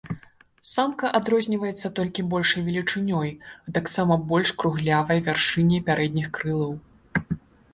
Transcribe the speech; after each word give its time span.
Самка 0.75 1.11
адрозніваецца 1.19 1.91
толькі 1.99 2.25
большай 2.31 2.65
велічынёй, 2.69 3.29
а 3.67 3.75
таксама 3.77 4.13
больш 4.33 4.49
круглявай 4.63 5.17
вяршыняй 5.29 5.85
пярэдніх 5.91 6.27
крылаў. 6.41 6.73